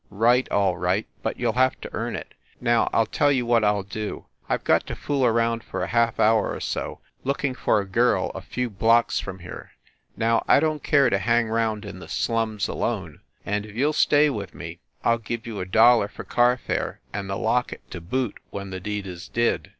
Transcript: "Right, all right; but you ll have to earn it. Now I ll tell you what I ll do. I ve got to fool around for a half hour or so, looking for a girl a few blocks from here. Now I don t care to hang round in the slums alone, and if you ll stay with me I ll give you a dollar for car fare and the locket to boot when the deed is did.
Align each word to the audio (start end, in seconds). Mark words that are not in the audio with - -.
"Right, 0.09 0.49
all 0.49 0.77
right; 0.77 1.05
but 1.21 1.37
you 1.39 1.49
ll 1.49 1.53
have 1.53 1.79
to 1.81 1.89
earn 1.93 2.15
it. 2.15 2.33
Now 2.59 2.89
I 2.91 3.01
ll 3.01 3.05
tell 3.05 3.31
you 3.31 3.45
what 3.45 3.63
I 3.63 3.69
ll 3.69 3.83
do. 3.83 4.25
I 4.49 4.57
ve 4.57 4.63
got 4.63 4.87
to 4.87 4.95
fool 4.95 5.23
around 5.23 5.63
for 5.63 5.83
a 5.83 5.87
half 5.93 6.19
hour 6.19 6.49
or 6.55 6.59
so, 6.59 7.01
looking 7.23 7.53
for 7.53 7.79
a 7.79 7.85
girl 7.85 8.31
a 8.33 8.41
few 8.41 8.67
blocks 8.71 9.19
from 9.19 9.37
here. 9.37 9.73
Now 10.17 10.43
I 10.47 10.59
don 10.59 10.79
t 10.79 10.89
care 10.89 11.11
to 11.11 11.19
hang 11.19 11.49
round 11.49 11.85
in 11.85 11.99
the 11.99 12.07
slums 12.07 12.67
alone, 12.67 13.21
and 13.45 13.63
if 13.63 13.75
you 13.75 13.89
ll 13.89 13.93
stay 13.93 14.31
with 14.31 14.55
me 14.55 14.79
I 15.03 15.13
ll 15.13 15.17
give 15.19 15.45
you 15.45 15.59
a 15.59 15.67
dollar 15.67 16.07
for 16.07 16.23
car 16.23 16.57
fare 16.57 16.99
and 17.13 17.29
the 17.29 17.35
locket 17.37 17.81
to 17.91 18.01
boot 18.01 18.39
when 18.49 18.71
the 18.71 18.79
deed 18.79 19.05
is 19.05 19.27
did. 19.27 19.69